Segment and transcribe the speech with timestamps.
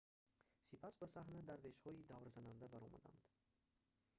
[0.67, 3.21] сипас ба саҳна дарвешҳои даврзананда баромаданд